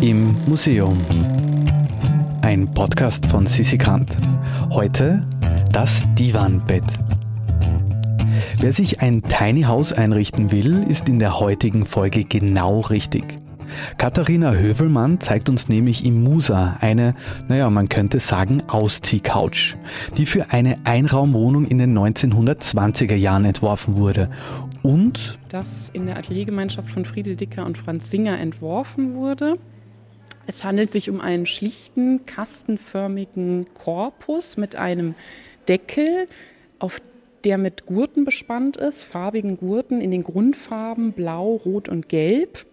Im 0.00 0.48
Museum. 0.48 1.04
Ein 2.40 2.72
Podcast 2.72 3.26
von 3.26 3.46
Sissi 3.46 3.76
Grant. 3.76 4.16
Heute 4.70 5.22
das 5.72 6.06
Divanbett. 6.14 6.84
Wer 8.58 8.72
sich 8.72 9.02
ein 9.02 9.22
Tiny 9.22 9.62
House 9.62 9.92
einrichten 9.92 10.52
will, 10.52 10.84
ist 10.88 11.06
in 11.06 11.18
der 11.18 11.38
heutigen 11.38 11.84
Folge 11.84 12.24
genau 12.24 12.80
richtig. 12.80 13.38
Katharina 13.98 14.54
Hövelmann 14.54 15.20
zeigt 15.20 15.50
uns 15.50 15.68
nämlich 15.68 16.06
im 16.06 16.24
Musa 16.24 16.78
eine, 16.80 17.14
naja, 17.48 17.68
man 17.68 17.90
könnte 17.90 18.20
sagen, 18.20 18.62
Ausziehcouch, 18.68 19.76
die 20.16 20.24
für 20.24 20.50
eine 20.50 20.78
Einraumwohnung 20.84 21.66
in 21.66 21.76
den 21.76 21.96
1920er 21.96 23.16
Jahren 23.16 23.44
entworfen 23.44 23.96
wurde. 23.96 24.30
Und 24.82 25.38
das 25.50 25.90
in 25.90 26.06
der 26.06 26.16
Ateliergemeinschaft 26.16 26.88
von 26.88 27.04
Friedel 27.04 27.36
Dicker 27.36 27.66
und 27.66 27.76
Franz 27.76 28.10
Singer 28.10 28.38
entworfen 28.38 29.14
wurde. 29.14 29.58
Es 30.46 30.64
handelt 30.64 30.90
sich 30.90 31.10
um 31.10 31.20
einen 31.20 31.46
schlichten, 31.46 32.26
kastenförmigen 32.26 33.66
Korpus 33.74 34.56
mit 34.56 34.76
einem 34.76 35.14
Deckel, 35.68 36.26
auf 36.78 37.00
der 37.44 37.56
mit 37.56 37.86
Gurten 37.86 38.24
bespannt 38.24 38.76
ist, 38.76 39.04
farbigen 39.04 39.56
Gurten 39.56 40.00
in 40.00 40.10
den 40.10 40.24
Grundfarben 40.24 41.12
Blau, 41.12 41.56
Rot 41.56 41.88
und 41.88 42.08
Gelb 42.08 42.66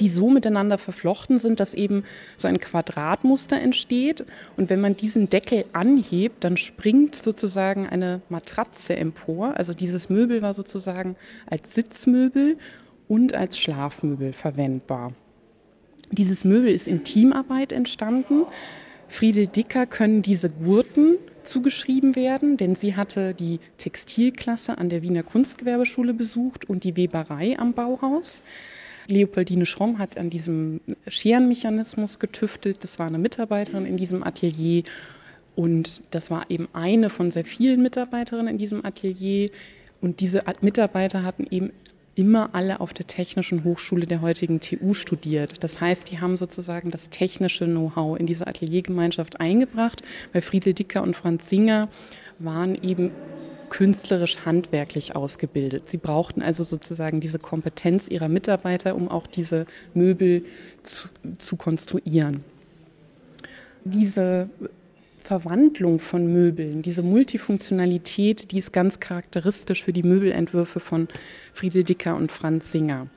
die 0.00 0.08
so 0.08 0.30
miteinander 0.30 0.78
verflochten 0.78 1.38
sind, 1.38 1.60
dass 1.60 1.74
eben 1.74 2.04
so 2.36 2.48
ein 2.48 2.58
Quadratmuster 2.58 3.60
entsteht. 3.60 4.24
Und 4.56 4.70
wenn 4.70 4.80
man 4.80 4.96
diesen 4.96 5.28
Deckel 5.28 5.64
anhebt, 5.72 6.44
dann 6.44 6.56
springt 6.56 7.14
sozusagen 7.14 7.86
eine 7.86 8.20
Matratze 8.28 8.96
empor. 8.96 9.56
Also 9.56 9.74
dieses 9.74 10.08
Möbel 10.08 10.42
war 10.42 10.54
sozusagen 10.54 11.16
als 11.46 11.74
Sitzmöbel 11.74 12.58
und 13.08 13.34
als 13.34 13.58
Schlafmöbel 13.58 14.32
verwendbar. 14.32 15.12
Dieses 16.10 16.44
Möbel 16.44 16.70
ist 16.70 16.88
in 16.88 17.04
Teamarbeit 17.04 17.72
entstanden. 17.72 18.44
Friedel 19.08 19.46
Dicker 19.46 19.86
können 19.86 20.22
diese 20.22 20.50
Gurten 20.50 21.16
zugeschrieben 21.42 22.16
werden, 22.16 22.56
denn 22.56 22.74
sie 22.74 22.96
hatte 22.96 23.34
die 23.34 23.60
Textilklasse 23.78 24.78
an 24.78 24.88
der 24.88 25.02
Wiener 25.02 25.22
Kunstgewerbeschule 25.22 26.12
besucht 26.12 26.68
und 26.68 26.84
die 26.84 26.96
Weberei 26.96 27.58
am 27.58 27.72
Bauhaus. 27.72 28.42
Leopoldine 29.06 29.66
Schromm 29.66 29.98
hat 29.98 30.18
an 30.18 30.30
diesem 30.30 30.80
Scherenmechanismus 31.06 32.18
getüftelt. 32.18 32.78
Das 32.82 32.98
war 32.98 33.06
eine 33.06 33.18
Mitarbeiterin 33.18 33.86
in 33.86 33.96
diesem 33.96 34.24
Atelier. 34.24 34.82
Und 35.54 36.02
das 36.10 36.30
war 36.30 36.50
eben 36.50 36.68
eine 36.72 37.08
von 37.08 37.30
sehr 37.30 37.44
vielen 37.44 37.82
Mitarbeiterinnen 37.82 38.48
in 38.48 38.58
diesem 38.58 38.84
Atelier. 38.84 39.50
Und 40.00 40.20
diese 40.20 40.42
Mitarbeiter 40.60 41.22
hatten 41.22 41.46
eben 41.50 41.70
immer 42.16 42.50
alle 42.54 42.80
auf 42.80 42.92
der 42.92 43.06
Technischen 43.06 43.62
Hochschule 43.62 44.06
der 44.06 44.22
heutigen 44.22 44.60
TU 44.60 44.94
studiert. 44.94 45.62
Das 45.62 45.80
heißt, 45.80 46.10
die 46.10 46.20
haben 46.20 46.36
sozusagen 46.36 46.90
das 46.90 47.10
technische 47.10 47.66
Know-how 47.66 48.18
in 48.18 48.26
diese 48.26 48.46
Ateliergemeinschaft 48.46 49.38
eingebracht, 49.38 50.02
weil 50.32 50.42
Friedel 50.42 50.72
Dicker 50.72 51.02
und 51.02 51.14
Franz 51.14 51.48
Singer 51.48 51.88
waren 52.38 52.74
eben 52.82 53.12
künstlerisch 53.68 54.38
handwerklich 54.46 55.14
ausgebildet. 55.14 55.90
Sie 55.90 55.98
brauchten 55.98 56.40
also 56.40 56.64
sozusagen 56.64 57.20
diese 57.20 57.38
Kompetenz 57.38 58.08
ihrer 58.08 58.28
Mitarbeiter, 58.28 58.94
um 58.94 59.08
auch 59.08 59.26
diese 59.26 59.66
Möbel 59.92 60.44
zu, 60.82 61.08
zu 61.38 61.56
konstruieren. 61.56 62.44
Diese 63.84 64.48
Verwandlung 65.26 65.98
von 65.98 66.32
Möbeln, 66.32 66.82
diese 66.82 67.02
Multifunktionalität, 67.02 68.52
die 68.52 68.58
ist 68.58 68.72
ganz 68.72 69.00
charakteristisch 69.00 69.82
für 69.82 69.92
die 69.92 70.04
Möbelentwürfe 70.04 70.78
von 70.78 71.08
Friedel 71.52 71.82
Dicker 71.82 72.14
und 72.14 72.30
Franz 72.30 72.70
Singer. 72.70 73.08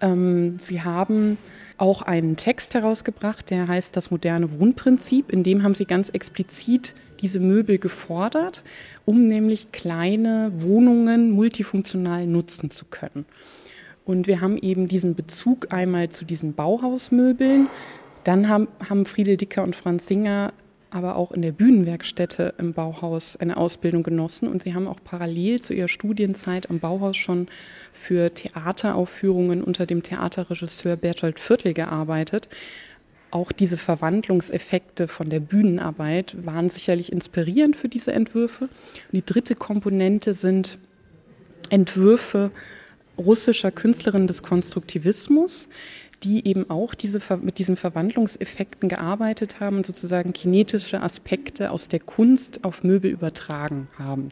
Ähm, 0.00 0.58
sie 0.60 0.82
haben 0.82 1.38
auch 1.76 2.02
einen 2.02 2.34
Text 2.34 2.74
herausgebracht, 2.74 3.50
der 3.50 3.68
heißt 3.68 3.96
Das 3.96 4.10
moderne 4.10 4.58
Wohnprinzip. 4.58 5.30
In 5.32 5.44
dem 5.44 5.62
haben 5.62 5.76
sie 5.76 5.84
ganz 5.84 6.08
explizit 6.08 6.92
diese 7.20 7.38
Möbel 7.38 7.78
gefordert, 7.78 8.64
um 9.04 9.28
nämlich 9.28 9.70
kleine 9.70 10.50
Wohnungen 10.56 11.30
multifunktional 11.30 12.26
nutzen 12.26 12.70
zu 12.70 12.84
können. 12.86 13.26
Und 14.04 14.26
wir 14.26 14.40
haben 14.40 14.58
eben 14.58 14.88
diesen 14.88 15.14
Bezug 15.14 15.72
einmal 15.72 16.08
zu 16.08 16.24
diesen 16.24 16.54
Bauhausmöbeln. 16.54 17.68
Dann 18.24 18.48
haben, 18.48 18.66
haben 18.90 19.06
Friedel 19.06 19.36
Dicker 19.36 19.62
und 19.62 19.76
Franz 19.76 20.08
Singer 20.08 20.52
aber 20.92 21.16
auch 21.16 21.32
in 21.32 21.42
der 21.42 21.52
Bühnenwerkstätte 21.52 22.54
im 22.58 22.72
Bauhaus 22.72 23.36
eine 23.36 23.56
Ausbildung 23.56 24.02
genossen. 24.02 24.48
Und 24.48 24.62
sie 24.62 24.74
haben 24.74 24.86
auch 24.86 25.00
parallel 25.02 25.60
zu 25.60 25.74
ihrer 25.74 25.88
Studienzeit 25.88 26.70
am 26.70 26.78
Bauhaus 26.78 27.16
schon 27.16 27.48
für 27.92 28.32
Theateraufführungen 28.32 29.62
unter 29.62 29.86
dem 29.86 30.02
Theaterregisseur 30.02 30.96
Bertolt 30.96 31.40
Viertel 31.40 31.74
gearbeitet 31.74 32.48
auch 33.32 33.50
diese 33.50 33.78
Verwandlungseffekte 33.78 35.08
von 35.08 35.30
der 35.30 35.40
Bühnenarbeit 35.40 36.36
waren 36.44 36.68
sicherlich 36.68 37.10
inspirierend 37.10 37.76
für 37.76 37.88
diese 37.88 38.12
Entwürfe. 38.12 38.64
Und 38.64 39.12
die 39.12 39.24
dritte 39.24 39.54
Komponente 39.54 40.34
sind 40.34 40.76
Entwürfe 41.70 42.50
russischer 43.16 43.70
Künstlerinnen 43.70 44.26
des 44.26 44.42
Konstruktivismus, 44.42 45.68
die 46.24 46.46
eben 46.46 46.70
auch 46.70 46.94
diese, 46.94 47.20
mit 47.42 47.58
diesen 47.58 47.76
Verwandlungseffekten 47.76 48.88
gearbeitet 48.88 49.60
haben 49.60 49.78
und 49.78 49.86
sozusagen 49.86 50.32
kinetische 50.32 51.02
Aspekte 51.02 51.70
aus 51.70 51.88
der 51.88 52.00
Kunst 52.00 52.64
auf 52.64 52.84
Möbel 52.84 53.10
übertragen 53.10 53.88
haben. 53.98 54.30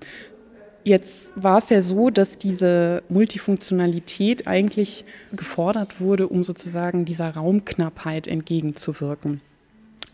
Jetzt 0.82 1.32
war 1.34 1.58
es 1.58 1.68
ja 1.68 1.82
so, 1.82 2.08
dass 2.08 2.38
diese 2.38 3.02
Multifunktionalität 3.10 4.46
eigentlich 4.46 5.04
gefordert 5.32 6.00
wurde, 6.00 6.28
um 6.28 6.42
sozusagen 6.42 7.04
dieser 7.04 7.34
Raumknappheit 7.34 8.26
entgegenzuwirken. 8.26 9.42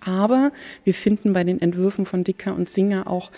Aber 0.00 0.52
wir 0.84 0.94
finden 0.94 1.32
bei 1.32 1.44
den 1.44 1.60
Entwürfen 1.60 2.04
von 2.04 2.24
Dicker 2.24 2.54
und 2.54 2.68
Singer 2.68 3.06
auch, 3.06 3.30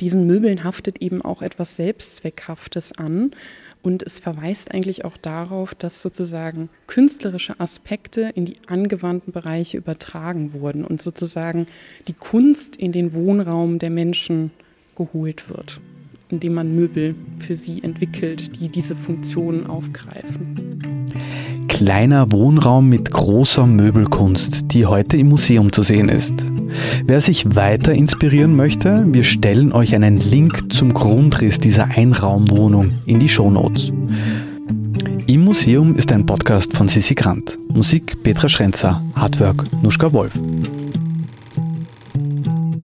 diesen 0.00 0.26
Möbeln 0.26 0.64
haftet 0.64 1.00
eben 1.00 1.22
auch 1.22 1.42
etwas 1.42 1.76
Selbstzweckhaftes 1.76 2.92
an. 2.92 3.30
Und 3.80 4.02
es 4.02 4.18
verweist 4.18 4.72
eigentlich 4.72 5.04
auch 5.04 5.16
darauf, 5.16 5.74
dass 5.74 6.02
sozusagen 6.02 6.68
künstlerische 6.88 7.58
Aspekte 7.60 8.32
in 8.34 8.44
die 8.44 8.56
angewandten 8.66 9.32
Bereiche 9.32 9.78
übertragen 9.78 10.52
wurden 10.52 10.84
und 10.84 11.00
sozusagen 11.00 11.66
die 12.08 12.12
Kunst 12.12 12.76
in 12.76 12.92
den 12.92 13.12
Wohnraum 13.12 13.78
der 13.78 13.90
Menschen 13.90 14.50
geholt 14.96 15.48
wird 15.48 15.80
indem 16.30 16.54
man 16.54 16.74
Möbel 16.74 17.14
für 17.38 17.56
sie 17.56 17.82
entwickelt, 17.82 18.60
die 18.60 18.68
diese 18.68 18.94
Funktionen 18.94 19.66
aufgreifen. 19.66 21.08
Kleiner 21.68 22.30
Wohnraum 22.32 22.88
mit 22.88 23.10
großer 23.10 23.66
Möbelkunst, 23.66 24.72
die 24.72 24.86
heute 24.86 25.16
im 25.16 25.28
Museum 25.28 25.72
zu 25.72 25.82
sehen 25.82 26.08
ist. 26.08 26.34
Wer 27.04 27.20
sich 27.20 27.54
weiter 27.54 27.92
inspirieren 27.92 28.56
möchte, 28.56 29.06
wir 29.08 29.24
stellen 29.24 29.72
euch 29.72 29.94
einen 29.94 30.16
Link 30.16 30.72
zum 30.72 30.94
Grundriss 30.94 31.58
dieser 31.58 31.86
Einraumwohnung 31.86 32.92
in 33.06 33.18
die 33.18 33.28
Shownotes. 33.28 33.92
Im 35.26 35.44
Museum 35.44 35.94
ist 35.96 36.10
ein 36.12 36.24
Podcast 36.24 36.76
von 36.76 36.88
Sissi 36.88 37.14
Grant. 37.14 37.58
Musik 37.72 38.22
Petra 38.22 38.48
Schrenzer, 38.48 39.02
Artwork 39.14 39.64
Nuschka 39.82 40.12
Wolf. 40.12 40.32